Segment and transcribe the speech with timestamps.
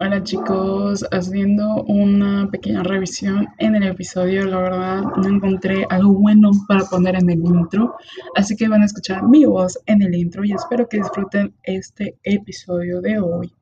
[0.00, 6.50] Hola chicos, haciendo una pequeña revisión en el episodio, la verdad no encontré algo bueno
[6.66, 7.94] para poner en el intro,
[8.34, 12.18] así que van a escuchar mi voz en el intro y espero que disfruten este
[12.24, 13.54] episodio de hoy.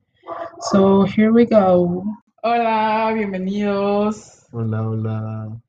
[0.71, 2.03] So, here we go.
[2.43, 4.47] Hola, bienvenidos.
[4.53, 5.61] Hola, hola.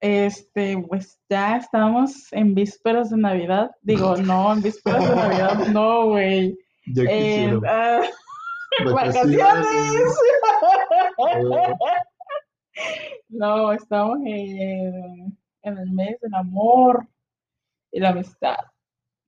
[0.00, 3.72] Este, pues ya estamos en vísperas de Navidad.
[3.82, 6.56] Digo, no, en vísperas de Navidad, no, güey.
[6.86, 7.60] En, quisiera.
[7.66, 8.00] ah,
[8.84, 9.36] Vacaciones.
[13.28, 17.06] No, estamos en, en el mes del amor
[17.92, 18.56] y la amistad.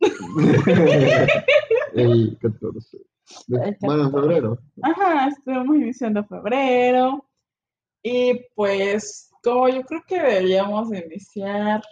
[1.94, 2.98] El 14.
[3.46, 4.28] De- El Bueno, en 14.
[4.28, 4.58] febrero.
[4.82, 7.24] Ajá, estuvimos iniciando febrero
[8.02, 11.82] y pues como yo creo que deberíamos de iniciar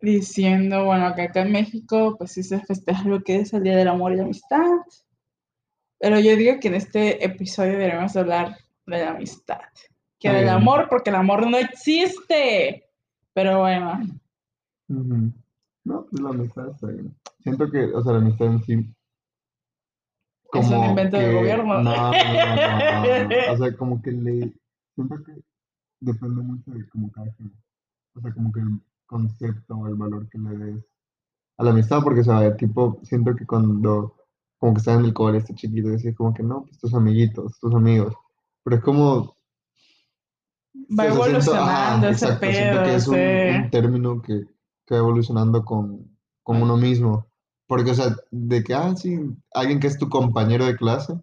[0.00, 3.76] diciendo, bueno, que acá en México pues sí se festeja lo que es el Día
[3.76, 4.78] del Amor y la Amistad,
[6.02, 8.56] pero yo digo que en este episodio deberíamos hablar
[8.86, 9.60] de la amistad,
[10.18, 12.90] que del amor, porque el amor no existe,
[13.32, 14.00] pero bueno.
[14.88, 17.14] No, pues la amistad está bien.
[17.38, 18.72] Siento que, o sea, la amistad en sí.
[20.54, 21.74] Es un como invento del que- gobierno.
[21.74, 23.52] No, no, no, no, no.
[23.52, 24.52] O sea, como que le.
[24.96, 25.40] Siento que
[26.00, 27.52] depende mucho de cómo cada quien.
[28.16, 30.84] O sea, como que el concepto o el valor que le des
[31.58, 34.16] a la amistad, porque, o sea, tipo, siento que cuando.
[34.62, 37.58] Como que estás en el cole, este chiquito, decís como que no, pues tus amiguitos,
[37.60, 38.14] tus amigos.
[38.64, 39.36] Pero es como.
[40.98, 43.50] Va o sea, evolucionando ese exacto, siento pedo, que es un, sí.
[43.50, 44.46] un término que,
[44.86, 47.26] que va evolucionando con, con uno mismo.
[47.66, 49.18] Porque, o sea, de que, ah, sí,
[49.54, 51.14] alguien que es tu compañero de clase,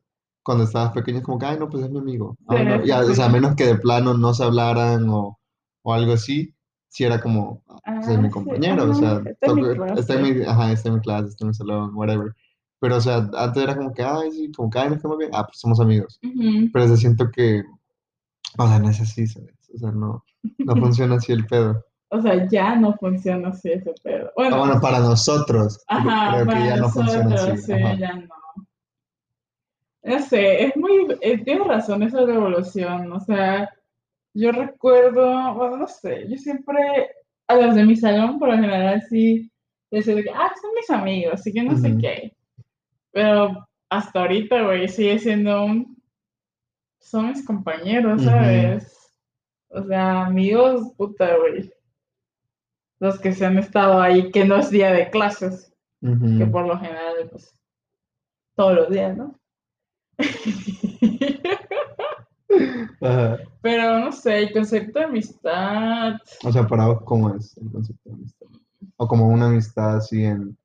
[0.43, 2.37] cuando estabas pequeño es como que, ay, no, pues es mi amigo.
[2.47, 3.33] Ah, Sí, ya, sí, o sea, a sí.
[3.33, 5.39] menos que de plano no se hablaran o,
[5.83, 6.55] o algo así,
[6.89, 9.55] si era como, ah, pues es Ah, mi sí, compañero, o ajá, sea, está en
[9.55, 9.63] mi
[9.97, 12.35] está en mi, ajá, está en mi clase, está en mi salón, whatever.
[12.79, 15.45] Pero, o sea, antes era como que, ay, sí, como que, ay, nos bien, ah,
[15.45, 16.19] pues somos amigos.
[16.21, 17.63] Pero, o sea, siento que,
[18.57, 19.53] o sea, no es así, ¿sabes?
[19.73, 20.23] O sea, no,
[20.59, 21.83] no funciona así el pedo.
[22.11, 24.27] O sea, ya no funciona así ese pedo.
[24.29, 27.65] Ah, Bueno, bueno, para nosotros, ajá, creo que para no funciona nosotros, así.
[27.65, 27.95] sí, ajá.
[27.95, 28.27] ya no.
[30.01, 33.69] No sé, es muy, eh, tienes razón esa revolución, o sea,
[34.33, 37.09] yo recuerdo, bueno, no sé, yo siempre,
[37.47, 39.51] a los de mi salón, por lo general, sí,
[39.91, 42.33] decía de que, ah, son mis amigos, así que no sé qué,
[43.11, 46.01] pero hasta ahorita, güey, sigue siendo un,
[46.99, 48.23] son mis compañeros.
[48.23, 48.99] ¿sabes?
[49.69, 51.71] O sea, amigos, puta, güey,
[52.99, 56.77] los que se han estado ahí, que no es día de clases, que por lo
[56.79, 57.55] general, pues,
[58.55, 59.39] todos los días, ¿no?
[63.01, 63.37] Ajá.
[63.61, 68.09] Pero no sé, el concepto de amistad, O sea, para vos, ¿cómo es el concepto
[68.09, 68.47] de amistad?
[68.97, 70.57] O como una amistad así en,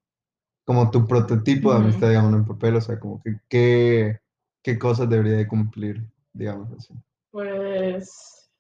[0.65, 4.21] como tu prototipo de amistad, digamos, en papel, o sea, como que qué,
[4.63, 6.03] qué cosas debería de cumplir,
[6.33, 6.95] digamos así.
[7.31, 8.51] pues,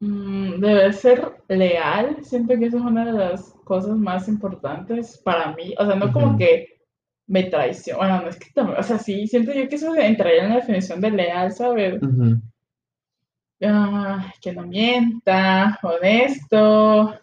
[0.00, 2.16] mm, debe ser leal.
[2.22, 5.74] Siento que eso es una de las cosas más importantes para mí.
[5.78, 6.80] O sea, no como que
[7.26, 7.98] me traiciona.
[7.98, 10.56] Bueno, no es que también, o sea, sí, siento yo que eso entraría en la
[10.56, 12.00] definición de leal, ¿sabes?
[13.62, 17.14] Ah, que no mienta, honesto,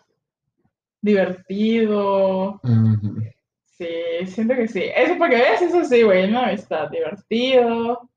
[1.01, 2.59] divertido.
[2.63, 3.21] Ujú.
[3.65, 3.87] Sí,
[4.25, 4.83] siento que sí.
[4.95, 8.09] Eso para que veas, eso sí, güey, una amistad divertido.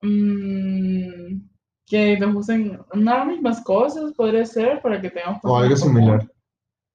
[0.00, 1.42] Mm,
[1.86, 6.26] que nos gusten las mismas cosas, podría ser, para que tengamos O algo similar.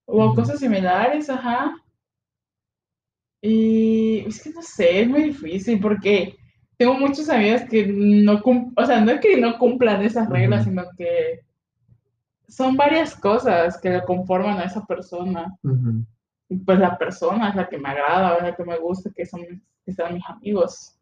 [0.05, 0.35] O Ujú.
[0.35, 1.75] cosas similares, ajá.
[3.41, 6.35] Y es que no sé, es muy difícil porque
[6.77, 10.61] tengo muchos amigos que no cumplen, o sea, no es que no cumplan esas reglas,
[10.61, 10.69] Ujú.
[10.71, 11.41] sino que
[12.47, 15.55] son varias cosas que le conforman a esa persona.
[15.63, 16.05] Ujú.
[16.49, 19.25] Y pues la persona es la que me agrada, es la que me gusta, que
[19.25, 19.41] son
[19.85, 20.93] que sean mis amigos.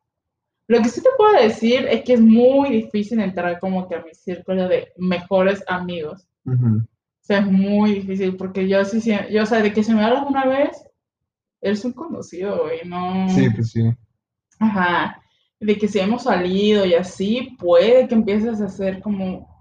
[0.68, 4.02] Lo que sí te puedo decir es que es muy difícil entrar como que a
[4.04, 6.28] mi círculo de mejores amigos.
[6.46, 6.78] Ujú.
[6.78, 6.88] O
[7.22, 10.04] sea, es muy difícil porque yo sí, sí- yo, o sea, de que se me
[10.04, 10.84] hablas una vez,
[11.62, 13.28] eres un conocido, güey, no...
[13.30, 13.82] Sí, pues sí.
[14.60, 15.22] Ajá,
[15.60, 19.55] de que si hemos salido y así, puede que empieces a ser como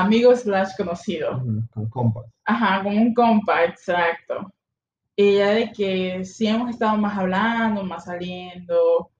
[0.00, 1.42] amigo slash conocido.
[1.72, 2.24] Con compas.
[2.44, 4.52] Ajá, como un compa, exacto.
[5.16, 9.10] Y ya de que sí hemos estado más hablando, más saliendo,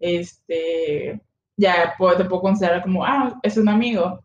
[0.00, 1.20] este,
[1.56, 4.20] ya puedo, te puedo considerar como, ah, es un amigo,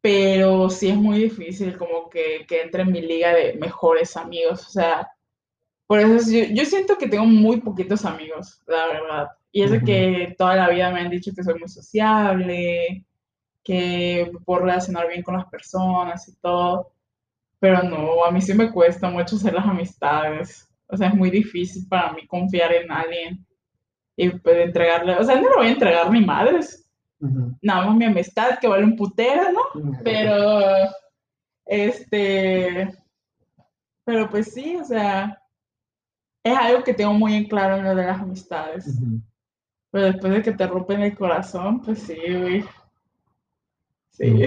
[0.00, 4.66] pero sí es muy difícil como que, que entre en mi liga de mejores amigos,
[4.66, 5.08] o sea,
[5.86, 9.28] por eso es- yo, yo siento que tengo muy poquitos amigos, la verdad.
[9.52, 13.04] Y es de que toda la vida me han dicho que soy muy sociable,
[13.66, 16.92] que puedo relacionar bien con las personas y todo.
[17.58, 20.72] Pero no, a mí sí me cuesta mucho hacer las amistades.
[20.86, 23.44] O sea, es muy difícil para mí confiar en alguien.
[24.16, 26.88] y pues entregarle, o sea, no le voy a entregar ni madres,
[27.60, 29.98] nada más mi amistad que vale un putero, ¿no?
[30.02, 30.60] Pero,
[31.66, 32.94] este,
[34.04, 35.42] pero pues sí, o sea,
[36.42, 38.98] es algo que tengo muy en claro en lo de las amistades.
[39.90, 42.64] Pero después de que te rompen el corazón, pues sí, güey.
[44.16, 44.46] Sí.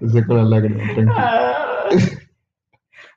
[0.00, 0.82] Estoy con la lágrima,
[1.16, 1.88] ah.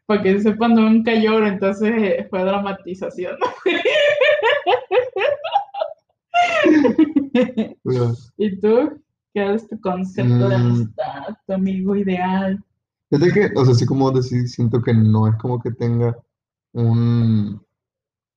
[0.06, 3.36] Porque sepan nunca lloro, entonces fue dramatización.
[8.38, 9.02] ¿Y tú?
[9.34, 10.62] ¿Qué es tu concepto de mm.
[10.62, 12.64] amistad, tu amigo ideal?
[13.10, 16.18] Fíjate que, o sea, así como decir, siento que no es como que tenga
[16.74, 17.62] un,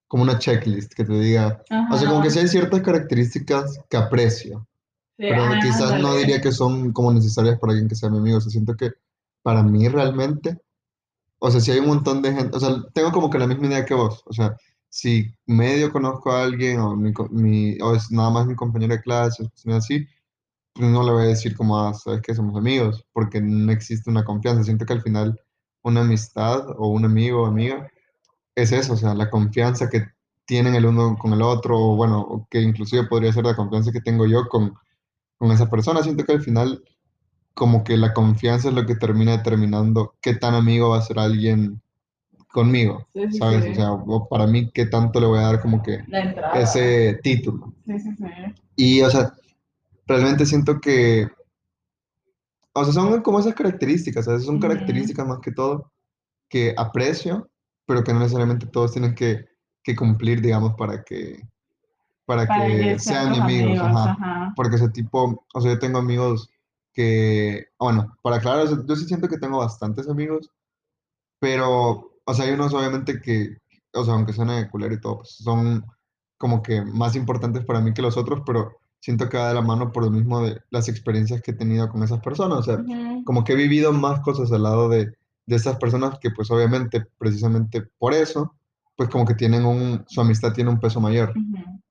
[0.09, 1.63] como una checklist que te diga,
[1.93, 4.67] o sea, como que si hay ciertas características que aprecio,
[5.21, 8.41] pero quizás no diría que son como necesarias para alguien que sea mi amigo, o
[8.41, 8.93] sea, siento que
[9.43, 10.59] para mí realmente,
[11.39, 13.67] o sea, si hay un montón de gente, o sea, tengo como que la misma
[13.67, 14.57] idea que vos, o sea,
[14.89, 19.45] si medio conozco a alguien o, mi, o es nada más mi compañero de clase,
[19.45, 20.07] o así,
[20.75, 24.11] pues no le voy a decir como, ah, sabes que somos amigos, porque no existe
[24.11, 24.65] una confianza.
[24.65, 25.41] Siento que al final
[25.83, 27.89] una amistad o un amigo o amiga
[28.55, 30.07] es eso, o sea, la confianza que
[30.45, 34.01] tienen el uno con el otro, o bueno, que inclusive podría ser la confianza que
[34.01, 34.75] tengo yo con,
[35.41, 36.03] con esa persona.
[36.03, 36.85] Siento que al final
[37.55, 41.19] como que la confianza es lo que termina determinando qué tan amigo va a ser
[41.19, 41.81] alguien
[42.53, 43.07] conmigo,
[43.39, 43.65] ¿sabes?
[43.71, 46.05] O sea, para mí, qué tanto le voy a dar como que
[46.55, 47.73] ese título.
[47.87, 48.25] Sí, sí, sí.
[48.77, 49.33] Y, o sea,
[50.07, 51.29] realmente siento que,
[52.73, 54.45] o sea, son como esas características, ¿sabes?
[54.45, 55.91] Son características más que todo
[56.49, 57.49] que aprecio,
[57.87, 59.47] pero que no necesariamente todos tienen que,
[59.83, 61.41] que cumplir, digamos, para que,
[62.31, 63.79] para, que, sean amigos.
[63.81, 64.53] ajá.
[64.55, 66.49] Porque ese tipo, o sea, yo tengo amigos
[66.93, 70.51] que, bueno, para aclarar, yo sí siento que tengo bastantes amigos,
[71.41, 73.57] pero o sea, hay unos obviamente que,
[73.93, 75.85] o sea, aunque suene culero y todo, pues son
[76.39, 79.63] como que más importantes para mí que los otros, pero siento que va de la
[79.63, 82.61] mano por lo mismo de las experiencias que he tenido con esas personas.
[82.61, 82.85] O sea,
[83.25, 85.13] como que he vivido más cosas al lado de,
[85.47, 88.55] de esas personas que pues obviamente, precisamente por eso,
[88.97, 91.33] pues como que tienen un, su amistad tiene un peso mayor.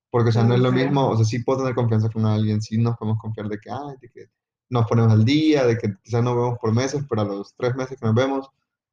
[0.09, 2.61] Porque, o sea, no es lo mismo, o sea, sí puedo tener confianza con alguien,
[2.61, 4.25] sí nos podemos confiar de que, ay, de que
[4.69, 7.75] nos ponemos al día, de que quizás no vemos por meses, pero a los tres
[7.75, 8.49] meses que nos vemos,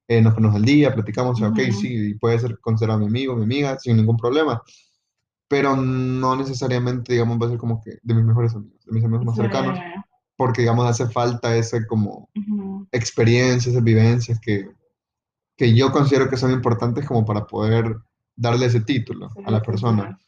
[0.09, 3.79] eh, nos ponemos al día, platicamos, ok, sí, puede ser considerado mi amigo, mi amiga,
[3.79, 4.63] sin ningún problema.
[5.49, 9.05] Pero no necesariamente, digamos, va a ser como que de mis mejores amigos, de mis
[9.05, 9.79] amigos más cercanos,
[10.37, 12.29] porque, digamos, hace falta ese como
[12.93, 14.69] experiencia, esas vivencias que,
[15.57, 17.97] que yo considero que son importantes como para poder
[18.35, 20.19] darle ese título a la persona.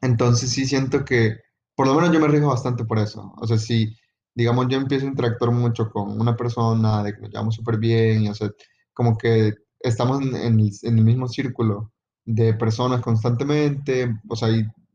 [0.00, 1.38] Entonces sí siento que,
[1.74, 3.32] por lo menos yo me rijo bastante por eso.
[3.36, 3.96] O sea, si,
[4.34, 8.22] digamos, yo empiezo a interactuar mucho con una persona, de que nos llevamos súper bien,
[8.22, 8.50] y, o sea,
[8.92, 11.92] como que estamos en, el, mismo círculo
[12.24, 14.48] de personas constantemente, o sea,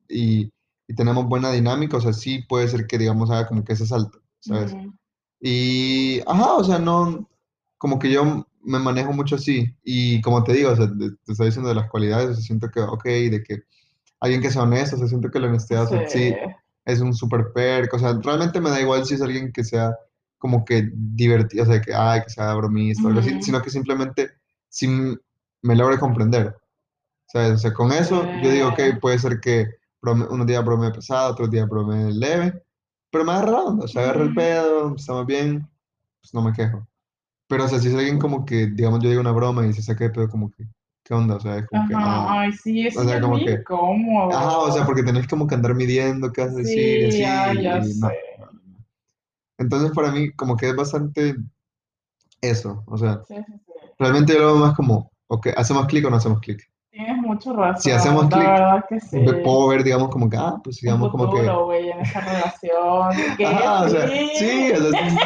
[0.07, 0.51] y,
[0.95, 4.21] tenemos buena dinámica, o sea, sí puede ser que, digamos, haga como que ese salto,
[4.39, 4.75] ¿sabes?
[5.41, 7.27] Y, ajá, o sea, no,
[7.77, 11.47] como que yo me manejo mucho así, y como te digo, o sea, te, estoy
[11.47, 13.63] diciendo de las cualidades, o sea, siento que, ok, de que
[14.25, 16.35] alguien que sea honesto, o sea, siento que la honestidad, sí,
[16.85, 19.95] es un super perk, o sea, realmente me da igual si es alguien que sea
[20.37, 23.69] como que divertido, o sea, que, ay, que sea bromista o algo así, sino que
[23.69, 24.31] simplemente
[24.69, 26.55] si me logre comprender.
[27.27, 27.53] ¿Sabes?
[27.53, 29.67] O sea, con eso yo digo, ok, puede ser que
[30.01, 32.63] unos días bromee pesado, otros días bromee leve,
[33.09, 35.67] pero me agarra o sea, agarra el pedo, estamos bien,
[36.21, 36.87] pues no me quejo.
[37.47, 39.81] Pero, o sea, si es alguien como que, digamos, yo digo una broma y se
[39.81, 40.67] saca de pedo, como que,
[41.05, 41.35] ¿qué onda?
[41.35, 41.93] O sea, es como que.
[41.95, 44.35] Ah, ay, sí, es o sea, como que, cómodo.
[44.35, 47.23] Ajá, o sea, porque tenés como que andar midiendo qué vas a decir sí, y
[47.23, 47.61] así.
[47.61, 48.19] Ya, ya sé.
[49.57, 51.35] Entonces, para mí, como que es bastante
[52.41, 52.83] eso.
[52.87, 53.21] O sea,
[53.97, 56.61] realmente yo lo veo más como, ok, ¿hacemos clic o no hacemos clic?
[56.89, 57.81] Tienes mucho razón.
[57.81, 61.47] Si hacemos clic, puedo ver, digamos, como que, ah, pues digamos, como que.
[61.47, 63.11] güey, en esa relación.
[63.45, 65.17] ajá, o sea, sí, o sea, sí,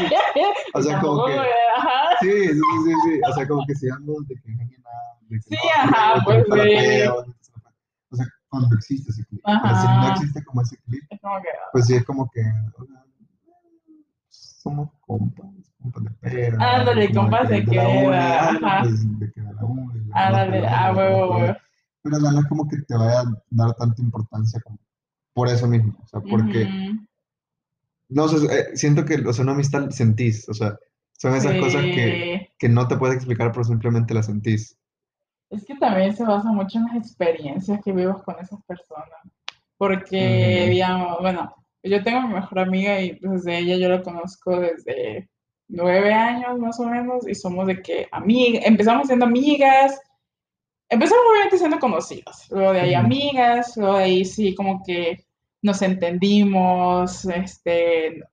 [0.74, 1.34] O sea, como que.
[1.38, 2.00] Ajá.
[2.22, 5.19] Sí, sí, sí, sí, O sea, como que sigamos de que no hay nada.
[5.30, 7.08] Sí, ajá, pues, güey.
[7.08, 9.42] O sea, cuando existe ese clic.
[9.44, 11.04] Pero si no existe como ese clic,
[11.72, 12.42] pues sí, es como que
[14.30, 15.46] somos compas,
[15.82, 16.78] compas de pera.
[16.80, 18.50] Ándale, compas de queda.
[18.50, 18.82] Ajá.
[18.84, 21.58] Pues, de queda la Ándale, ah, huevo, huevo.
[22.02, 24.80] Pero no es como que te vaya a dar tanta importancia como
[25.34, 26.68] por eso mismo, o sea, porque,
[28.10, 30.78] no sé, eh, siento que, o sea, una amistad sentís, o sea,
[31.18, 34.78] son esas cosas que, que no te puedes explicar, pero simplemente las sentís.
[35.50, 39.20] Es que también se basa mucho en las experiencias que vivas con esas personas,
[39.78, 44.60] porque, digamos, bueno, yo tengo mi mejor amiga y pues desde ella yo la conozco
[44.60, 45.30] desde
[45.68, 50.00] nueve años más o menos y somos de que amigas, empezamos siendo amigas
[50.90, 55.24] empezamos obviamente siendo conocidos, luego de ahí amigas, luego de ahí sí como que
[55.62, 58.24] nos entendimos, este,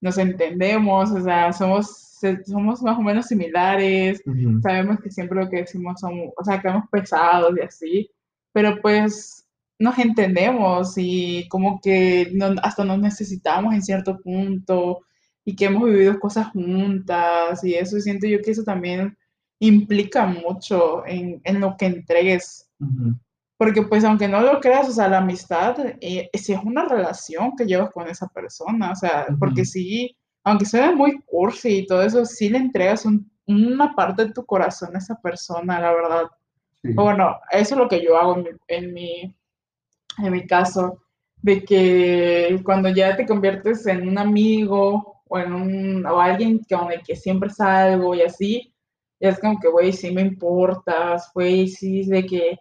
[0.00, 2.15] nos entendemos, o sea, somos,
[2.46, 4.60] somos más o menos similares, Ujú.
[4.62, 8.10] sabemos que siempre lo que decimos son, o sea, que hemos pesados y así,
[8.52, 9.46] pero pues
[9.78, 15.00] nos entendemos y como que no- hasta nos necesitamos en cierto punto
[15.44, 19.16] y que hemos vivido cosas juntas y eso, y siento yo que eso también
[19.60, 22.68] implica mucho en, en lo que entregues.
[22.80, 23.14] Ujú.
[23.58, 27.52] Porque pues aunque no lo creas, o sea, la amistad, eh, si es una relación
[27.56, 29.70] que llevas con esa persona, o sea, porque Ujú.
[29.70, 30.16] sí,
[30.46, 34.46] aunque suene muy cursi y todo eso, sí le entregas un- una parte de tu
[34.46, 36.22] corazón a esa persona, la verdad.
[36.82, 36.92] Sí.
[36.92, 39.36] Bueno, eso es lo que yo hago en mi, en mi,
[40.24, 41.02] en mi caso,
[41.42, 46.76] de que cuando ya te conviertes en un amigo o en un, o alguien que,
[46.76, 48.72] con el que siempre salgo y así,
[49.18, 52.58] ya es como que, güey, sí me importas, güey, sí, de que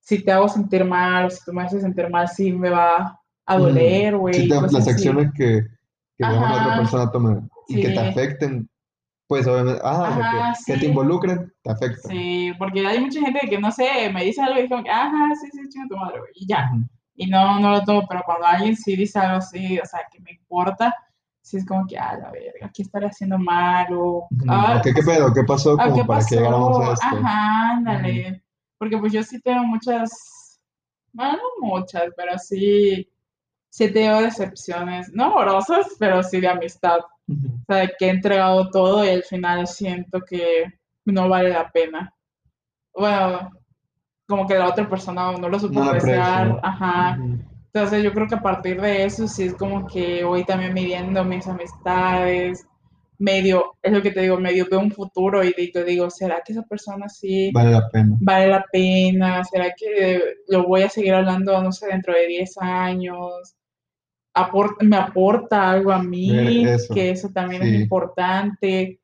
[0.00, 3.18] si te hago sentir mal o si tú me haces sentir mal, sí me va
[3.46, 4.34] a doler, güey.
[4.34, 4.90] Sí, las así.
[4.90, 5.62] acciones que,
[6.16, 6.80] que digamos, la otra Ajá.
[6.80, 8.06] persona tome y que te Sí.
[8.08, 8.68] afecten,
[9.26, 10.86] pues obviamente, ah, Ajá, que, que te sí.
[10.86, 12.10] involucren, te afectan.
[12.10, 14.90] Sí, porque hay mucha gente que, no sé, me dice algo y es como que,
[14.90, 16.70] ajá, sí, sí, chinga tu madre, y ya.
[16.72, 16.84] Ujú.
[17.14, 20.20] Y no, no lo tomo, pero cuando alguien sí dice algo así, o sea, que
[20.20, 20.94] me importa,
[21.42, 23.86] sí es como que, ah, la verga, ¿qué estaré haciendo mal?
[23.92, 25.32] O, ah, Ok, ¿Qué pedo?
[25.34, 26.92] ¿Qué pasó ah, como ¿qué para que llegáramos a pasó?
[26.92, 27.06] esto?
[27.16, 28.42] Ajá, ándale.
[28.78, 30.58] Porque pues yo sí tengo muchas,
[31.12, 33.08] bueno, no muchas, pero sí,
[33.72, 36.98] sí tengo decepciones, no amorosas, pero sí de amistad.
[37.26, 37.46] Ujú.
[37.68, 40.64] O sea, que he entregado todo y al final siento que
[41.06, 42.14] no vale la pena.
[42.94, 43.50] Bueno,
[44.28, 46.60] como que la otra persona no lo supo No aprecio.
[46.62, 47.18] ajá.
[47.72, 51.24] Entonces yo creo que a partir de eso sí es como que voy también midiendo
[51.24, 52.66] mis amistades,
[53.18, 56.52] medio, es lo que te digo, medio veo un futuro y digo, digo, ¿será que
[56.52, 58.16] esa persona sí Vale la pena.
[58.20, 59.42] vale la pena?
[59.44, 63.56] ¿Será que lo voy a seguir hablando, no sé, dentro de 10 años?
[64.34, 67.76] Apor- me aporta algo a mí, Ver eso, que eso también es sí.
[67.82, 69.00] importante.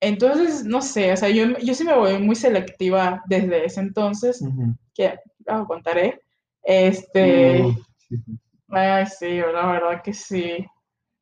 [0.00, 4.40] Entonces, no sé, o sea, yo, yo sí me voy muy selectiva desde ese entonces,
[4.42, 4.74] Ujú.
[4.94, 6.20] que lo contaré.
[6.62, 7.64] Este,
[8.08, 8.38] sí, sí.
[8.68, 10.66] ay, sí, la verdad que sí.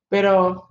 [0.09, 0.69] Pero,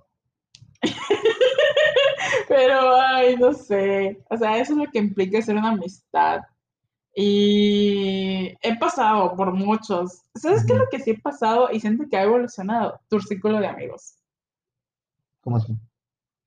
[2.48, 4.22] pero, ay, no sé.
[4.30, 6.40] O sea, eso es lo que implica ser una amistad.
[7.14, 10.22] Y he pasado por muchos.
[10.34, 11.68] ¿Sabes qué es lo que sí he pasado?
[11.72, 13.00] Y siento que ha evolucionado.
[13.08, 14.14] Tu círculo de amigos.
[15.42, 15.76] ¿Cómo así?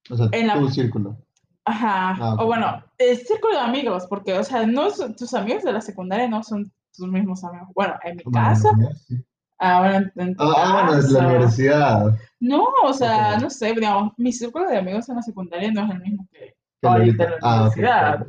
[0.10, 1.18] O sea, En la- tu círculo.
[1.66, 2.16] Ajá.
[2.20, 2.36] Ah.
[2.40, 5.82] O bueno, el círculo de amigos, porque, o sea, no son- tus amigos de la
[5.82, 7.70] secundaria no son tus mismos amigos.
[7.76, 8.70] Bueno, en mi Bueno, caso,
[9.08, 9.24] sí.
[9.60, 12.16] ah, bueno, en tu Ah, bueno, es la universidad.
[12.40, 15.92] No, o sea, no sé, digamos, mi círculo de amigos en la secundaria no es
[15.92, 16.56] el mismo que
[16.88, 18.26] ahorita en la Ah, universidad.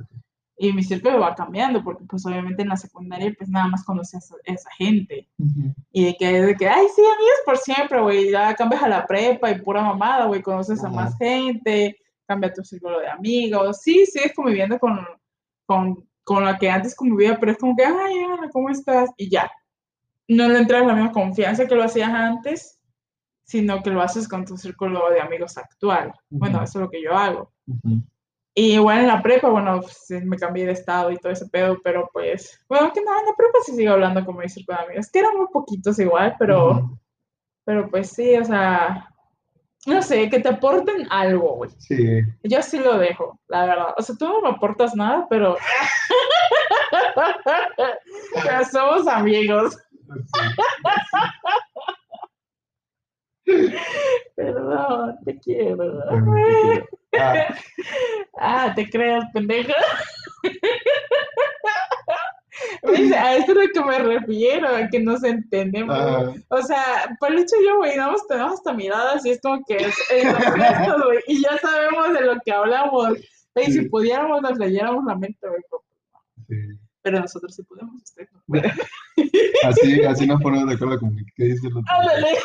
[0.61, 4.33] Y mi círculo va cambiando, porque pues obviamente en la secundaria pues nada más conoces
[4.33, 5.29] a esa gente.
[5.39, 5.73] Ujú.
[5.93, 9.07] Y de que, de que, ay, sí, amigos por siempre, güey, ya cambias a la
[9.07, 10.97] prepa y pura mamada, güey, conoces a Ajá.
[10.97, 11.97] más gente,
[12.27, 13.81] cambia tu círculo de amigos.
[13.83, 14.99] Sí, sigues conviviendo con,
[15.65, 19.11] con, con la que antes convivía, pero es como que, ay, Ana, ¿cómo estás?
[19.17, 19.51] Y ya.
[20.27, 22.81] No le entras la misma confianza que lo hacías antes,
[23.45, 26.13] sino que lo haces con tu círculo de amigos actual.
[26.29, 26.65] Bueno, Ujú.
[26.65, 27.53] eso es lo que yo hago.
[28.59, 31.79] Y igual en la prepa, bueno, pues, me cambié de estado y todo ese pedo,
[31.85, 34.85] pero pues, bueno, que nada, en la prepa sí sigo hablando con mi círculo de
[34.85, 36.99] amigos, que eran muy poquitos igual, pero,
[37.65, 39.15] pero pues sí, o sea,
[39.87, 41.71] no sé, que te aporten algo, güey.
[41.79, 42.21] Sí.
[42.43, 43.95] Yo sí lo dejo, la verdad.
[43.97, 45.57] O sea, tú no me aportas nada, pero...
[48.35, 49.79] pero somos amigos.
[54.35, 56.01] Perdón, te quiero.
[56.01, 56.98] Te quiero.
[57.17, 57.55] Ah,
[58.41, 59.75] Ah, te creas, pendeja.
[62.83, 63.13] ¿Ves?
[63.13, 65.95] A eso es a lo que me refiero, a que nos entendemos.
[65.97, 69.95] ah, O sea, Palucho y yo, güey, tenemos hasta miradas y es como que es
[70.09, 73.15] fiestas, güey, y ya sabemos de lo que hablamos.
[73.55, 75.85] Güey, si pudiéramos, nos leyéramos la mente, güey, pero-
[76.49, 76.79] sí.
[77.03, 78.43] pero nosotros sí podemos, usted no.
[79.65, 82.39] Así, así nos ponemos de acuerdo con qué dice los Ándale.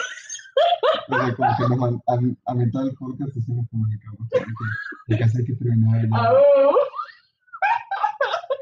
[1.07, 4.29] Como que nos a, a mitad del podcast así nos comunicamos.
[5.07, 6.07] que que hay que terminar.
[6.12, 6.74] Au.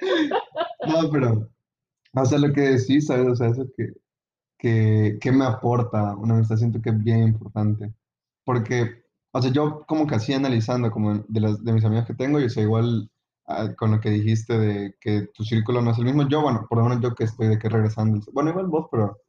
[0.87, 1.47] No, pero,
[2.13, 3.27] o sea, lo que decís, ¿sabes?
[3.27, 3.93] O sea, eso que,
[4.57, 7.93] que, que me aporta una amistad, siento que es bien importante.
[8.43, 12.15] Porque, o sea, yo como que así analizando, como de, las, de mis amigos que
[12.15, 13.09] tengo, y o sea, igual
[13.47, 16.65] ah, con lo que dijiste de que tu círculo no es el mismo, yo, bueno,
[16.67, 19.20] por lo menos yo que estoy de que regresando, bueno, igual vos, pero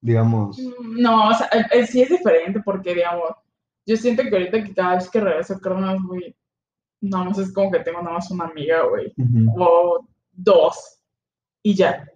[0.00, 3.30] digamos, No, o sea, eh, eh, sí es diferente porque, digamos,
[3.86, 6.34] yo siento que ahorita que cada vez que regreso a Carmen, güey,
[7.00, 9.12] nada más es como que tengo nada más una amiga, güey,
[9.56, 10.94] o dos.
[11.62, 12.08] y ya.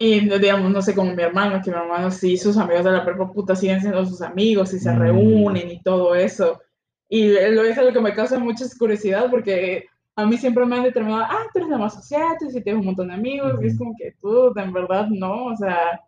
[0.00, 3.04] Y digamos, no sé, como mi hermano, que mi hermano sí, sus amigos de la
[3.04, 4.98] prepa puta siguen siendo sus amigos y se Mm.
[4.98, 6.60] reúnen y todo eso.
[7.08, 10.82] Y lo es algo que me causa mucha curiosidad porque a mí siempre me han
[10.84, 13.66] determinado, ah, tú eres la más social, tú sí tienes un montón de amigos, y
[13.68, 16.00] es como que tú, en verdad, no, o sea,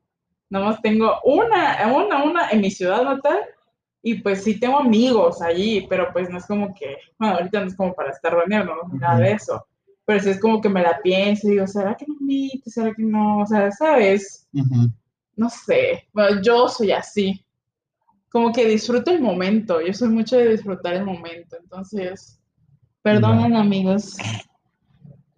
[0.50, 3.38] nada más tengo una, una, una en mi ciudad natal
[4.02, 7.66] y pues sí tengo amigos allí, pero pues no es como que, bueno, ahorita no
[7.66, 9.66] es como para estar reuniéndonos ni nada de eso,
[10.04, 12.68] pero sí es como que me la pienso y digo, ¿será que me invito?
[12.70, 13.38] ¿Será que no?
[13.40, 14.48] O sea, ¿sabes?
[15.36, 17.44] No sé, bueno, yo soy así,
[18.30, 22.40] como que disfruto el momento, yo soy mucho de disfrutar el momento, entonces,
[23.02, 24.16] perdonen amigos,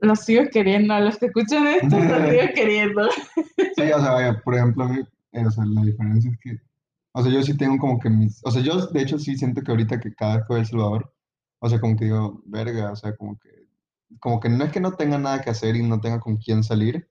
[0.02, 3.08] los sigo queriendo, a los que escuchan esto los sigo queriendo.
[3.76, 6.58] Sí, o sea, vaya, por ejemplo, o sea, la diferencia es que,
[7.12, 9.62] o sea, yo sí tengo como que mis, o sea, yo de hecho sí siento
[9.62, 11.14] que ahorita que cada vez que voy a El Salvador,
[11.60, 13.50] o sea, como que digo, verga, o sea, como que,
[14.20, 16.62] como que no es que no tenga nada que hacer y no tenga con quién
[16.64, 17.08] salir,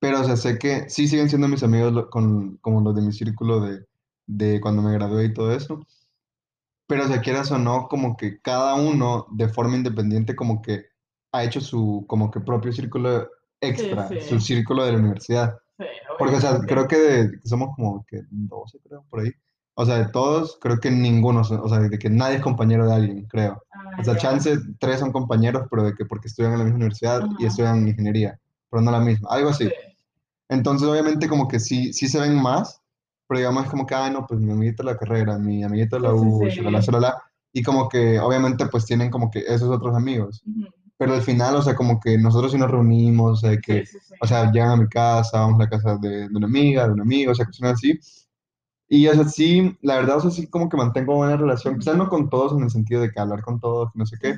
[0.00, 3.02] pero, o sea, sé que sí siguen siendo mis amigos lo- con, como los de
[3.02, 3.86] mi círculo de,
[4.26, 5.86] de cuando me gradué y todo eso,
[6.86, 10.86] pero, o sea, quieras o no, como que cada uno de forma independiente como que
[11.34, 13.28] ha hecho su, como que propio círculo
[13.60, 14.20] extra, sí.
[14.20, 15.58] su círculo de la universidad.
[15.76, 15.84] Sí,
[16.18, 19.32] Porque, o sea, creo que, de- somos como que 12, creo, por ahí.
[19.74, 22.94] O sea, de todos, creo que ninguno, o sea, de que nadie es compañero de
[22.94, 23.60] alguien, creo.
[23.72, 24.20] Ah, O sea, ya.
[24.20, 27.46] chance, tres son compañeros, pero de que porque estudian en la misma universidad y Ajá.
[27.48, 28.38] estudian ingeniería,
[28.70, 29.64] pero no la misma, algo así.
[29.64, 29.72] Sí.
[30.48, 32.80] Entonces, obviamente, como que sí, sí se ven más,
[33.26, 35.96] pero digamos, es como que, ah, no, pues mi amiguito de la carrera, mi amiguito
[35.96, 36.56] de la Sí, sí, U, sí.
[36.58, 37.22] shalala, shalala,
[37.52, 40.42] y como que, obviamente, pues tienen como que esos otros amigos.
[40.46, 40.68] Ujú.
[40.96, 43.98] Pero al final, o sea, como que nosotros sí nos reunimos, o sea, que, Sí,
[44.00, 46.86] sí, o sea, llegan a mi casa, vamos a la casa de, de una amiga,
[46.86, 47.98] de un amigo, o sea, cosas así.
[48.88, 51.96] Y, o sea, sí, la verdad, o sea, sí como que mantengo buena relación, quizás
[51.96, 54.36] no con todos en el sentido de que hablar con todos, no sé qué,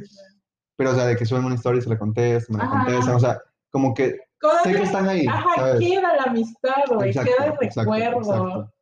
[0.76, 3.16] pero, o sea, de que suben una historia y se la contesto, me la contestan,
[3.16, 3.38] o sea,
[3.70, 4.16] como que
[4.64, 5.80] sé que están ahí, Ajá, ¿sabes?
[5.80, 8.18] queda la amistad, güey, queda el exacto, recuerdo.
[8.20, 8.72] exacto.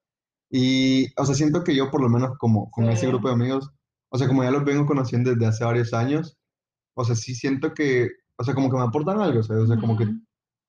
[0.51, 2.93] Y, o sea, siento que yo por lo menos como con Sí.
[2.93, 3.71] ese grupo de amigos,
[4.11, 6.37] o sea, como ya los vengo conociendo desde hace varios años,
[6.95, 9.67] o sea, sí siento que, o sea, como que me aportan algo, o sea, o
[9.67, 10.09] sea, como que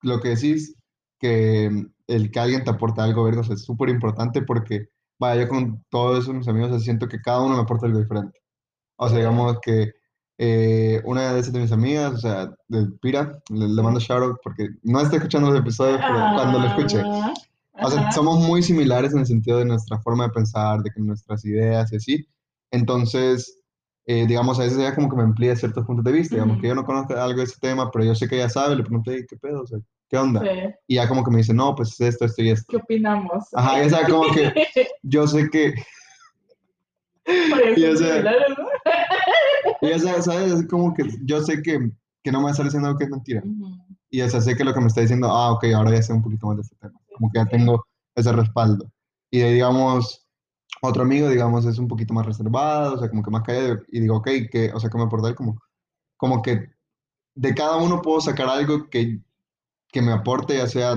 [0.01, 0.75] lo que decís,
[1.19, 4.89] que mm, el que alguien te aporta algo, verga, o sea, es súper importante porque,
[5.19, 7.85] vaya, yo con todos esos mis amigos, o sea, siento que cada uno me aporta
[7.88, 8.39] algo diferente.
[8.97, 9.93] O sea, digamos que
[10.38, 14.21] eh, una de esas de mis amigas, o sea, de Pira, le, le mando shout
[14.23, 17.01] out porque no está escuchando los episodios, pero cuando lo escuche.
[17.05, 17.33] Ah,
[17.81, 18.11] O sea, ajá.
[18.11, 21.91] somos muy similares en el sentido de nuestra forma de pensar, de que nuestras ideas
[21.91, 22.27] y así.
[22.71, 23.61] Entonces,
[24.07, 26.35] eh, digamos, a veces ella como que me amplía ciertos puntos de vista.
[26.35, 28.75] Digamos que yo no conozco algo de ese tema, pero yo sé que ella sabe,
[28.75, 29.63] le pregunto, "Ey, ¿qué pedo?
[29.63, 30.41] O sea, ¿qué onda?
[30.41, 30.47] Sí.
[30.87, 32.77] Y ya como que me dice, no, pues es esto, esto y ¿Qué esto.
[32.77, 33.45] opinamos?
[33.53, 34.53] Ajá, o sea, como que
[35.03, 35.73] yo sé que,
[37.75, 38.23] y o sea,
[39.81, 40.51] y o sea, ¿sabes?
[40.51, 41.89] Es como que yo sé que,
[42.23, 43.41] que no me va a estar diciendo algo que es mentira.
[43.43, 43.77] Ujú.
[44.11, 46.13] Y o sea, sé que lo que me está diciendo, ah, ok, ahora ya sé
[46.13, 46.93] un poquito más de este tema.
[47.15, 48.89] Como que ya tengo ese respaldo.
[49.31, 50.24] Y digamos,
[50.81, 53.79] otro amigo, digamos, es un poquito más reservado, o sea, como que más callado.
[53.89, 55.61] Y digo, ok, que, o sea, que me aporta él como,
[56.17, 56.69] como que
[57.35, 59.19] de cada uno puedo sacar algo que,
[59.89, 60.95] que me aporte, ya sea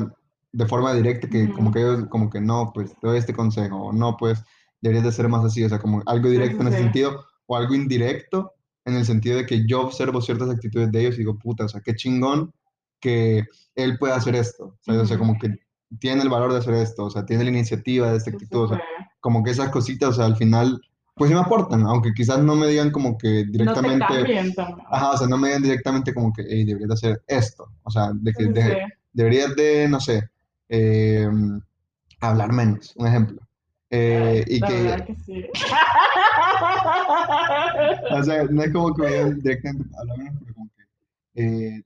[0.53, 3.77] de forma directa, que como que yo, como que no, pues te doy este consejo,
[3.77, 4.43] o no, pues
[4.81, 6.83] deberías de ser más así, o sea, como algo directo sí, en ese sí.
[6.85, 11.15] sentido, o algo indirecto en el sentido de que yo observo ciertas actitudes de ellos
[11.17, 12.53] y digo, puta, o sea, qué chingón
[13.01, 15.03] que él pueda hacer esto, ¿sabes?
[15.03, 15.59] O sea, como que
[16.01, 18.69] tiene el valor de hacer esto, o sea, tiene la iniciativa de esta actitud, o
[18.69, 18.83] sea,
[19.21, 20.81] como que esas cositas, o sea, al final,
[21.15, 24.55] pues sí me aportan, aunque quizás no me digan como que No te directamente, cambien
[24.55, 24.87] tampoco.
[24.91, 27.91] ajá, o sea, no me digan directamente como que, hey, deberías de hacer esto, o
[27.91, 28.77] sea, de que Sí, de- sí.
[29.13, 30.29] deberías de, no sé,
[30.69, 31.29] eh,
[32.21, 33.41] hablar menos, un ejemplo.
[33.91, 35.47] Eh, y La que, que sí.
[38.11, 40.83] o sea, no es como que directamente hablar menos, pero como que
[41.77, 41.83] eh,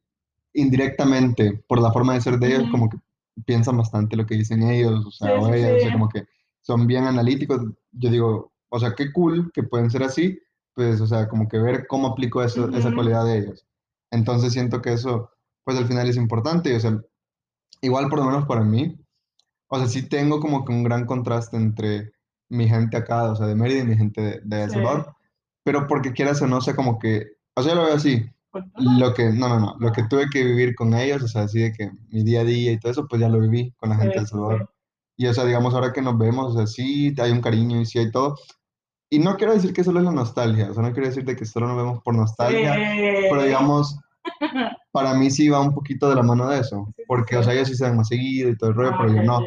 [0.54, 2.96] indirectamente, por la forma de ser de ellos, como que
[3.46, 6.08] piensan bastante lo que dicen ellos, o sea, Sí, o sí, ellas, o sea, como
[6.08, 6.24] que
[6.62, 7.62] son bien analíticos.
[7.92, 10.38] Yo digo, o sea, qué cool que pueden ser así,
[10.74, 13.66] pues, o sea, como que ver cómo aplico eso, esa cualidad de ellos.
[14.10, 15.30] Entonces siento que eso,
[15.64, 17.00] pues al final es importante, y, o sea,
[17.80, 18.98] igual por lo menos para mí,
[19.68, 22.12] o sea, sí tengo como que un gran contraste entre
[22.48, 24.74] mi gente acá, o sea, de Mérida y mi gente de, de El Sí.
[24.76, 25.14] Salvador,
[25.64, 28.24] pero porque quieras o no, o sea, como que, o sea, yo lo veo así.
[28.76, 31.60] Lo que, no, no, no, lo que tuve que vivir con ellos, o sea, así
[31.60, 33.96] de que mi día a día y todo eso, pues ya lo viví con la
[33.96, 34.68] gente Sí, sí, Salvador.
[34.68, 34.74] sí.
[35.18, 37.86] Y, o sea, digamos, ahora que nos vemos, o sea, sí hay un cariño y
[37.86, 38.36] sí hay todo.
[39.10, 41.36] Y no quiero decir que solo es la nostalgia, o sea, no quiero decir de
[41.36, 42.74] que solo nos vemos por nostalgia,
[43.30, 43.98] pero digamos,
[44.92, 47.68] para mí sí va un poquito de la mano de eso, porque, o sea, ellos
[47.68, 49.40] sí se ven más seguido y todo el rollo, Ah, pero yo no.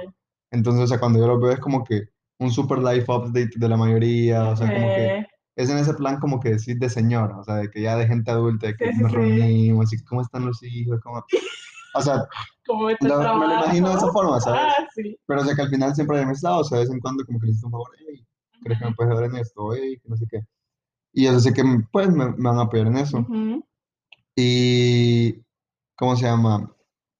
[0.52, 2.04] Entonces, o sea, cuando yo los veo es como que
[2.40, 5.26] un super life update de la mayoría, o sea, como que.
[5.56, 8.08] Es en ese plan como que decir de señora, o sea, de que ya de
[8.08, 9.18] gente adulta, de que Sí, nos sí.
[9.18, 11.24] reunimos y cómo están los hijos, cómo...
[11.94, 12.28] O sea,
[12.90, 14.62] este lo- me lo imagino de esa forma, ¿sabes?
[14.62, 15.18] Ah, sí.
[15.26, 17.26] Pero o sea que al final siempre hay amistad, o sea, de vez en cuando
[17.26, 18.26] como que hiciste un favor, hey,
[18.64, 19.74] ¿crees que me puedes ayudar en esto?
[19.74, 20.40] Hey, que no sé qué.
[21.14, 21.64] Y yo sé que
[21.94, 23.20] pues me, me van a apoyar en eso.
[23.20, 23.66] Ujú.
[24.36, 25.42] Y,
[25.96, 26.70] ¿cómo se llama?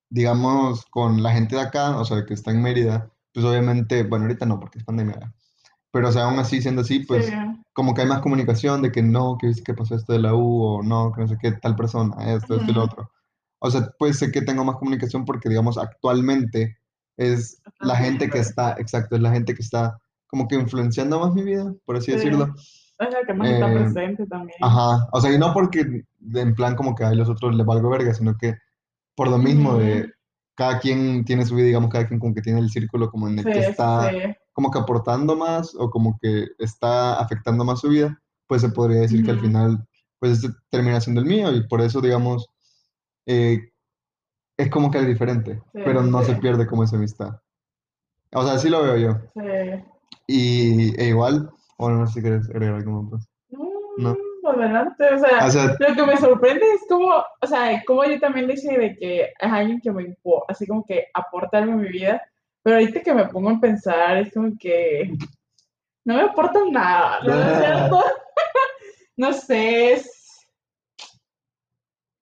[0.10, 4.26] Digamos, con la gente de acá, o sea, que está en Mérida, pues obviamente, bueno,
[4.26, 5.34] ahorita no, porque es pandemia.
[5.96, 7.34] Pero, o sea, aún así, siendo así, pues, Sí.
[7.72, 10.34] como que hay más comunicación de que no, que viste que pasó esto de la
[10.36, 13.10] U, o no, que no sé qué, tal persona, esto, esto y lo otro.
[13.60, 16.76] O sea, pues sé que tengo más comunicación porque, digamos, actualmente
[17.16, 21.34] es la gente que está, exacto, es la gente que está como que influenciando más
[21.34, 22.18] mi vida, por así Sí.
[22.18, 22.54] decirlo.
[23.00, 24.58] Es la que más está Eh, presente también.
[24.62, 26.04] Ajá, o sea, y no porque
[26.34, 28.56] en plan como que a los otros les valgo verga, sino que
[29.16, 30.10] por lo mismo de Ujú.
[30.56, 33.40] cada quien tiene su vida, digamos, cada quien como que tiene el círculo como en
[33.40, 34.18] el Sí, que está sí.
[34.56, 39.02] Como que aportando más o como que está afectando más su vida, pues se podría
[39.02, 39.86] decir que al final,
[40.18, 42.48] pues este termina siendo el mío y por eso, digamos,
[43.26, 43.60] eh,
[44.58, 46.40] es como que es diferente, Sí, pero sí, no se sí.
[46.40, 47.42] pierde como esa amistad.
[48.34, 49.18] O sea, así lo veo yo.
[49.34, 49.84] Sí.
[50.28, 53.28] Y e igual, o no sé si quieres agregar algo más.
[53.98, 54.14] No.
[54.14, 57.10] Mm, adelante, o sea, O sea, lo que me sorprende es como,
[57.42, 60.16] o sea, como yo también dije de que es alguien que me
[60.48, 62.22] así como que aporta algo en mi vida,
[62.66, 65.14] pero ahorita que me pongo a pensar es como que
[66.04, 68.04] no me aporta nada, ¿no es cierto?
[69.18, 70.12] No sé, es,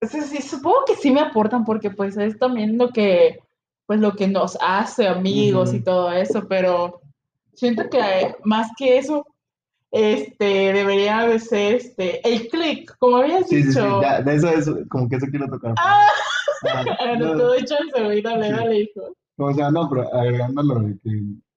[0.01, 3.39] sí, supongo que sí me aportan porque pues es también lo que,
[3.87, 7.01] pues lo que nos hace amigos y todo eso, pero
[7.53, 9.25] siento que más que eso,
[9.89, 14.01] este, debería de ser este, el click, como habías Sí, sí, sí, dicho.
[14.03, 15.73] ya, de eso es, como que eso quiero tocar.
[15.77, 16.07] Ah,
[16.65, 16.83] Ah,
[17.17, 18.51] no, no, su vida, dale, Sí.
[18.53, 19.15] dale, hijo.
[19.37, 21.09] O sea, no, pero agregando lo de que,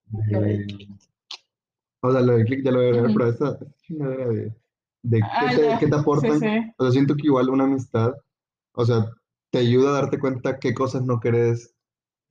[0.07, 0.67] de
[2.01, 3.17] o sea, lo de click ya lo voy a agregar, Ujú.
[3.17, 4.55] pero esta chingadera de,
[5.03, 6.73] de Ah, qué te, qué te Sí, aportan, sí.
[6.77, 8.13] o sea, siento que igual una amistad,
[8.73, 9.11] o sea,
[9.51, 11.73] te ayuda a darte cuenta qué cosas no querés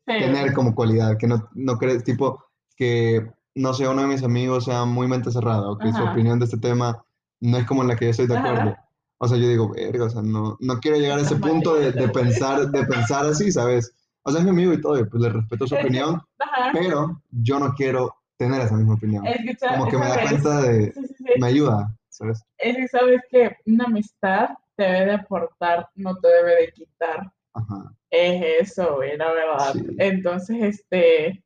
[0.09, 0.13] Sí.
[0.21, 2.41] tener como cualidad, que no, no crees, tipo,
[2.77, 6.13] que no sé, uno de mis amigos sea muy mente cerrada o que su Ajá.
[6.13, 7.05] opinión de este tema
[7.41, 8.51] no es como en la que yo estoy de Ajá.
[8.51, 8.77] acuerdo.
[9.19, 11.91] O sea, yo digo, verga, o sea, no, no quiero llegar a ese punto de,
[11.91, 13.93] de pensar, de pensar así, ¿sabes?
[14.27, 16.71] O sea, es mi amigo y todo, y pues le respeto su opinión, Ajá.
[16.73, 19.25] pero yo no quiero tener esa misma opinión.
[19.27, 21.25] Es que, Como que me da cuenta de, Sí, sí, sí.
[21.39, 22.43] me ayuda, ¿sabes?
[22.59, 27.33] Es que sabes que una amistad te debe de aportar, no te debe de quitar.
[27.55, 27.93] Ajá.
[28.11, 29.75] Es eso, güey, la verdad.
[29.99, 31.43] Entonces, este,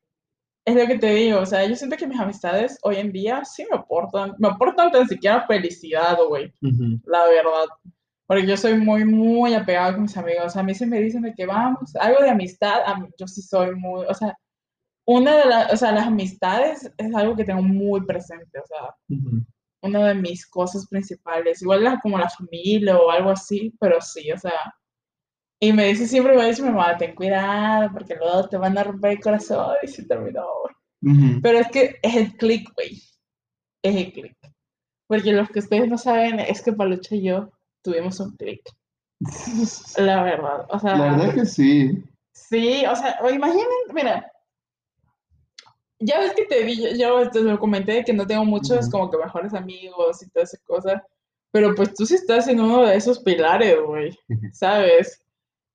[0.65, 3.45] es lo que te digo, o sea, yo siento que mis amistades hoy en día
[3.45, 6.51] sí me aportan, me aportan tan siquiera felicidad, güey,
[7.05, 7.67] la verdad.
[8.31, 10.55] Porque yo soy muy, muy apegada con mis amigos.
[10.55, 13.75] A mí se me dicen de que vamos, algo de amistad, mí- yo sí soy
[13.75, 14.37] muy, o sea,
[15.05, 18.95] una de las, o sea, las amistades es algo que tengo muy presente, o sea,
[19.81, 21.61] una de mis cosas principales.
[21.61, 24.53] Igual la- como la familia o algo así, pero sí, o sea.
[25.59, 28.83] Y me dice siempre, me dice mi mamá, ten cuidado, porque luego te van a
[28.85, 30.45] romper el corazón y se terminó.
[31.01, 31.41] Ujú.
[31.43, 32.93] Pero es que es el click, güey.
[33.83, 34.37] Es el click.
[35.09, 38.61] Porque los que ustedes no saben es que Palucha y yo tuvimos un click.
[39.97, 40.65] La verdad.
[40.69, 42.03] O sea, La verdad es que sí.
[42.33, 44.31] sí, o sea, o imaginen, mira.
[45.99, 48.91] Ya ves que te vi, yo te lo comenté que no tengo muchos Ujú.
[48.91, 51.03] como que mejores amigos y toda esa cosa.
[51.51, 54.17] Pero pues tú sí estás en uno de esos pilares, güey.
[54.53, 55.21] ¿Sabes?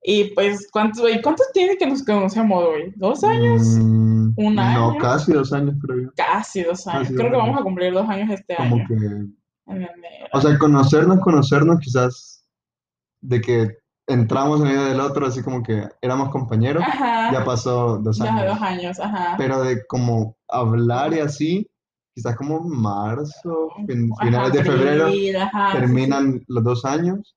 [0.03, 1.21] Y pues, ¿cuántos, güey?
[1.23, 2.93] ¿Cuántos tiene que nos conocemos, güey?
[2.97, 3.63] ¿Dos años?
[3.63, 4.99] Mm, ¿Un No, año?
[5.01, 6.11] casi dos años, creo yo.
[6.17, 7.03] Casi dos años.
[7.05, 7.61] Casi Creo dos que vamos años.
[7.61, 8.85] a cumplir dos años este Como año.
[8.89, 9.27] que En enero.
[10.33, 12.45] O sea, conocernos, conocernos quizás
[13.21, 17.33] de que entramos en la vida del otro, así como que éramos compañeros, Ajá.
[17.33, 18.47] ya pasó dos Ya años.
[18.55, 19.35] dos años, ajá.
[19.37, 21.69] Pero de como hablar y así,
[22.15, 25.81] quizás como marzo, fin- Ajá, finales de febrero, abril, ajá, sí, sí.
[25.81, 27.37] terminan los dos años.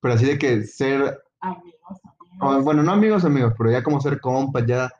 [0.00, 2.00] Pero así de que ser, Amigos,
[2.40, 2.64] o, amigos.
[2.64, 4.90] bueno, no amigos, amigos, pero ya como ser compas, ya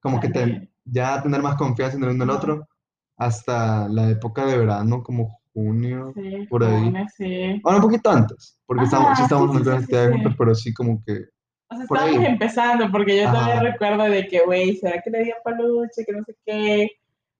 [0.00, 0.60] como que También.
[0.60, 2.34] ten- ya tener más confianza en el uno Ajá.
[2.36, 2.68] otro,
[3.16, 6.82] hasta la época de verano, como junio, Sí, por ahí.
[6.84, 7.60] junio, sí.
[7.62, 10.74] Bueno, un poquito antes, porque estamos, Ajá, sí estamos sí, en sí, juntos, pero sí
[10.74, 11.12] como que...
[11.68, 12.26] O sea, estábamos ahí.
[12.26, 16.04] empezando, porque yo todavía recuerdo de que, güey, ¿será que le di a Paluche?
[16.04, 16.90] Que no sé qué.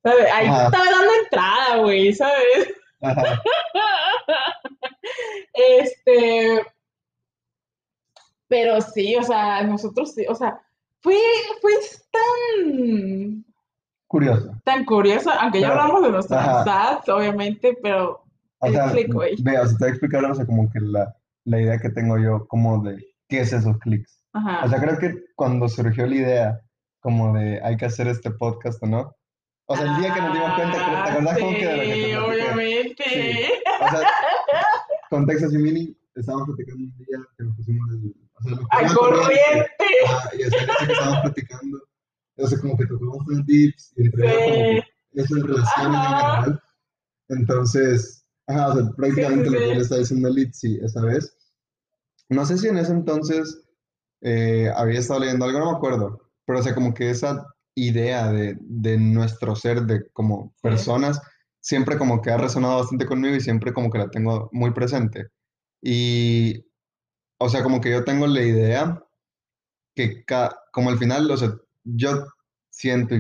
[0.03, 0.27] ¿Sabes?
[0.33, 0.65] Ahí Ajá.
[0.67, 2.75] estaba dando entrada, güey, ¿sabes?
[3.03, 3.43] Ajá.
[5.53, 6.61] Este,
[8.49, 10.61] pero sí, o sea, nosotros sí, o sea,
[11.01, 11.17] fue,
[11.61, 11.73] fue
[12.11, 13.44] tan,
[14.15, 14.55] Curioso.
[14.65, 16.53] tan curioso, aunque ya hablamos de nuestra ajá.
[16.93, 18.23] amistad, obviamente, pero
[18.61, 19.35] O sea, click, güey.
[19.43, 21.91] vea, o sea, te voy a explicar, o sea, como que la, la idea que
[21.91, 24.23] tengo yo, como de qué es esos clics.
[24.33, 24.65] Ajá.
[24.65, 26.61] O sea, creo que cuando surgió la idea,
[27.01, 29.15] como de hay que hacer este podcast o no,
[29.67, 31.83] o sea, el día que nos dimos cuenta, ¿te Ah, acordás como que de lo
[31.83, 33.05] que te sí, obviamente.
[33.09, 33.53] Sí.
[33.81, 34.01] O sea,
[35.11, 38.65] contexto así mini, estábamos platicando un día que nos pusimos, el- o sea, lo que
[38.71, 39.85] ¡A iba corriente!
[40.09, 41.79] Ah, y así eso que estábamos platicando.
[42.37, 44.81] O sea, como que tocamos unos tips y entre ellos como Sí.
[45.13, 46.63] que eso de relaciones en general.
[47.29, 49.75] Entonces, ajá, o sea, prácticamente Sí, sí, lo que sí.
[49.75, 51.37] le está diciendo Litsi esa vez.
[52.29, 53.63] No sé si en ese entonces
[54.23, 58.33] eh, había estado leyendo algo, no me acuerdo, pero o sea, como que esa idea
[58.33, 60.63] de, de nuestro ser, de como Sí.
[60.63, 61.21] personas,
[61.61, 65.29] siempre como que ha resonado bastante conmigo y siempre como que la tengo muy presente.
[65.83, 66.67] Y,
[67.39, 69.05] o sea, como que yo tengo la idea
[69.95, 72.25] que ca- como al final, o sea, yo
[72.71, 73.15] siento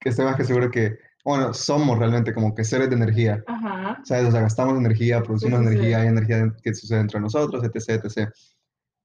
[0.00, 3.42] que estoy más que seguro que, bueno, somos realmente como que seres de energía.
[3.46, 4.00] Ajá.
[4.04, 4.26] ¿sabes?
[4.26, 5.72] O sea, gastamos energía, producimos sí, sí.
[5.72, 8.30] energía, hay energía que sucede entre nosotros, etc, etc.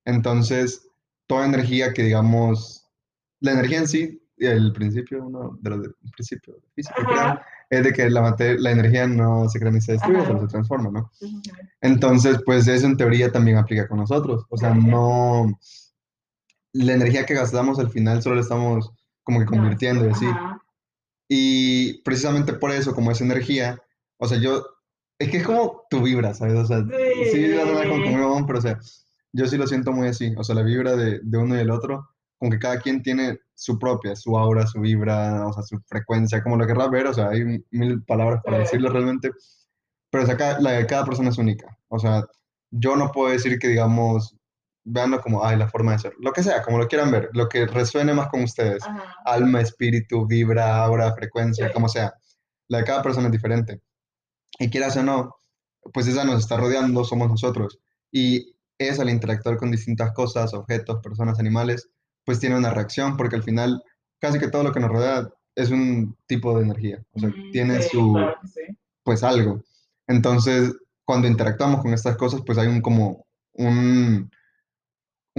[0.06, 0.88] Entonces,
[1.28, 2.88] toda energía que digamos,
[3.40, 7.46] la energía en sí, el principio, uno de los de- el principio físico, creo, Ajá.
[7.70, 10.28] es de que la, la energía no se crea ni se destruye, Ajá.
[10.28, 11.10] solo se transforma, ¿no?
[11.14, 11.52] Sí, sí, sí.
[11.82, 14.46] Entonces, pues eso en teoría también aplica con nosotros.
[14.50, 14.78] O sea, Ok.
[14.78, 15.60] no,
[16.74, 18.92] la energía que gastamos al final solo la estamos
[19.30, 20.26] como que convirtiendo y así.
[20.26, 20.62] Ajá.
[21.28, 23.80] Y precisamente por eso, como es energía,
[24.18, 24.66] o sea, yo,
[25.20, 26.56] es que es como tu vibra, ¿sabes?
[26.56, 27.30] O sea, Sí.
[27.32, 28.80] sí, va a sonar como que muy mamón, pero o sea,
[29.32, 31.70] yo sí lo siento muy así, o sea, la vibra de, de uno y el
[31.70, 35.80] otro, como que cada quien tiene su propia, su aura, su vibra, o sea, su
[35.88, 38.64] frecuencia, como lo querrás ver, o sea, hay mil palabras para Sí.
[38.64, 39.30] decirlo realmente,
[40.10, 42.26] pero o sea, cada- la de cada persona es única, o sea,
[42.72, 44.36] yo no puedo decir que, digamos,
[44.92, 47.48] veanlo como, ay, la forma de ser, lo que sea, como lo quieran ver, lo
[47.48, 49.16] que resuene más con ustedes Ajá.
[49.26, 51.74] alma, espíritu, vibra, aura, frecuencia, Sí.
[51.74, 52.14] como sea.
[52.68, 53.82] La de cada persona es diferente.
[54.60, 55.36] Y quieras o no,
[55.94, 57.80] pues esa nos está rodeando, somos nosotros.
[58.12, 61.90] Y es al interactuar con distintas cosas, objetos, personas, animales,
[62.26, 63.82] pues tiene una reacción, porque al final
[64.20, 67.04] casi que todo lo que nos rodea es un tipo de energía.
[67.14, 68.62] O sea, Mm, tiene sí, su, claro sí.
[69.04, 69.62] pues algo.
[70.08, 70.74] Entonces,
[71.06, 74.30] cuando interactuamos con estas cosas, pues hay un como un,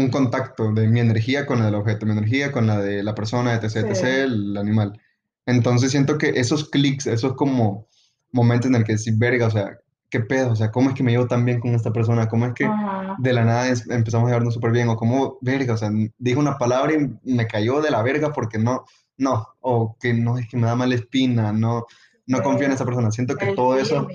[0.00, 3.14] un contacto de mi energía con la del objeto, mi energía con la de la
[3.14, 4.06] persona, etc, etc, Sí.
[4.06, 5.00] el animal.
[5.46, 7.86] Entonces siento que esos clics, esos como
[8.32, 11.02] momentos en el que decís, verga, o sea, qué pedo, o sea, cómo es que
[11.02, 13.16] me llevo tan bien con esta persona, cómo es que Ajá.
[13.18, 16.40] de la nada es- empezamos a llevarnos súper bien, o cómo, verga, o sea, dijo
[16.40, 18.84] una palabra y me cayó de la verga porque no,
[19.18, 21.86] no, o que no, es que me da mala espina, no,
[22.26, 23.10] no confío en esa persona.
[23.10, 24.08] Siento que El todo eso,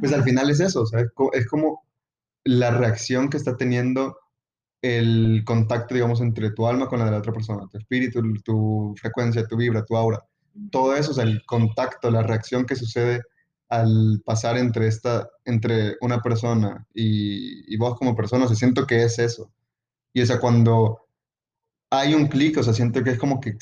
[0.00, 1.00] pues al final es eso, o sea,
[1.32, 1.82] es como
[2.44, 4.16] la reacción que está teniendo
[4.84, 8.94] el contacto, digamos, entre tu alma con la de la otra persona, tu espíritu, tu
[9.00, 10.22] frecuencia, tu vibra, tu aura.
[10.70, 13.22] Todo eso, o sea, el contacto, la reacción que sucede
[13.70, 18.86] al pasar entre, esta, entre una persona y, y vos como persona, o sea, siento
[18.86, 19.50] que es eso.
[20.12, 20.98] Y o sea, cuando
[21.90, 23.56] hay un clic, o sea, siento que es como que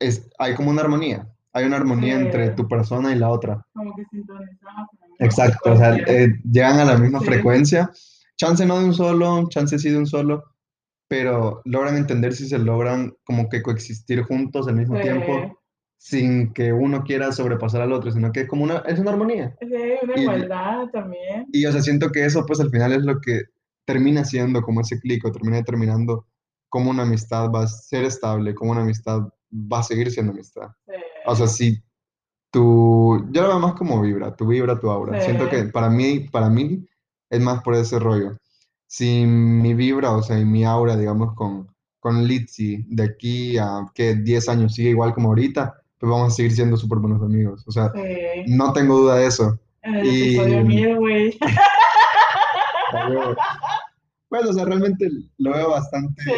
[0.00, 1.28] es, hay como una armonía.
[1.52, 2.24] Hay una armonía Sí.
[2.24, 3.64] entre tu persona y la otra.
[3.74, 4.88] Como que sintonizamos.
[5.20, 7.26] Exacto, o sea, eh, llegan a la misma Sí.
[7.26, 7.90] frecuencia.
[8.38, 10.44] Chance no de un solo, chance sí de un solo,
[11.08, 15.02] pero logran entender si se logran como que coexistir juntos al mismo Sí.
[15.02, 15.60] tiempo,
[15.96, 19.56] sin que uno quiera sobrepasar al otro, sino que es como una, es una armonía.
[19.60, 19.66] Sí,
[20.02, 21.46] una Y- igualdad también.
[21.52, 23.42] Y o sea, siento que eso pues al final es lo que
[23.84, 26.26] termina siendo como ese clic o termina determinando
[26.68, 29.20] cómo una amistad va a ser estable, cómo una amistad
[29.52, 30.68] va a seguir siendo amistad.
[30.86, 30.92] Sí.
[31.26, 31.82] O sea, si
[32.52, 35.18] tu, yo lo veo más como vibra, tu vibra, tu aura.
[35.20, 35.26] Sí.
[35.26, 36.86] Siento que para mí, para mí
[37.30, 38.36] es más por ese rollo.
[38.86, 41.68] Si mi vibra, o sea, y mi aura, digamos, con,
[42.00, 46.36] con Litzy de aquí a que 10 años sigue igual como ahorita, pues vamos a
[46.36, 47.64] seguir siendo súper buenos amigos.
[47.66, 48.44] O sea, Sí.
[48.46, 49.58] no tengo duda de eso.
[49.82, 51.38] El Y- mío, güey.
[54.30, 56.32] Bueno, o sea, realmente lo veo bastante Sí.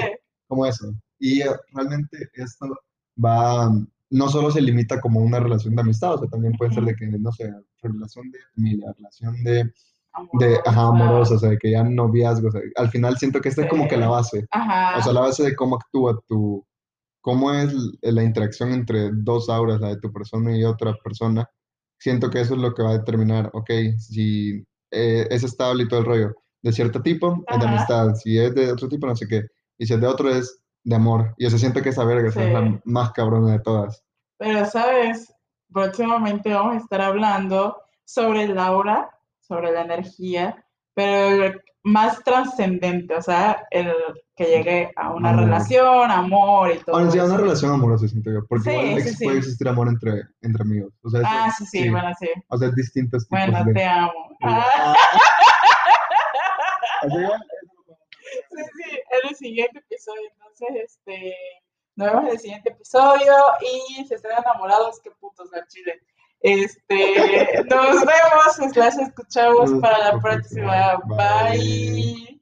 [0.46, 0.94] como eso.
[1.18, 2.66] Y eh, realmente esto
[3.22, 3.70] va,
[4.10, 6.94] no solo se limita como una relación de amistad, o sea, también puede ser de
[6.94, 9.72] que, no sé, relación de familia, relación de,
[10.34, 13.48] de ajá, amorosa, o sea, de que ya noviazgo, o sea, al final siento que
[13.48, 14.98] esta es como que la base, Ajá.
[14.98, 16.64] o sea, la base de cómo actúa tu,
[17.20, 21.48] cómo es la interacción entre dos auras, la de tu persona y otra persona,
[21.98, 25.88] siento que eso es lo que va a determinar, ok, si eh, es estable y
[25.88, 27.74] todo el rollo, de cierto tipo, es de Ajá.
[27.74, 29.44] amistad, si es de otro tipo, no sé qué,
[29.78, 32.36] y si es de otro es de amor, y yo siento que esa verga es
[32.36, 34.02] la más cabrona de todas.
[34.38, 35.32] Pero, ¿sabes?
[35.72, 39.10] Próximamente vamos a estar hablando sobre el aura,
[39.50, 43.92] sobre la energía, pero el más trascendente, o sea, el
[44.36, 45.44] que llegue a una Amor.
[45.44, 47.26] relación, amor y todo Ahora sí, eso.
[47.26, 50.92] una relación amorosa, siento yo, porque Sí, igual sí, puede existir amor entre, entre amigos,
[51.02, 52.28] o sea, Ah, sí, sí, bueno, sí.
[52.48, 53.72] o sea, distintos tipos Bueno, de...
[53.74, 54.36] te amo.
[54.42, 54.94] Ah.
[57.02, 57.10] Así
[58.50, 60.30] sí, sí, en el siguiente episodio.
[60.34, 61.34] Entonces, este,
[61.96, 63.32] nos vemos en el siguiente episodio
[63.62, 66.00] y si están enamorados, qué putos la chile.
[66.40, 70.98] Este, nos vemos, las escuchamos para la próxima.
[71.06, 72.39] Bye.